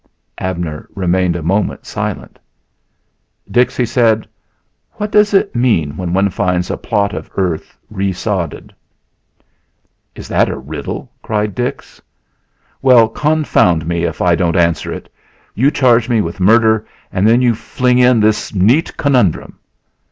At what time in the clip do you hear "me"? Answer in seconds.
13.85-14.05, 16.09-16.19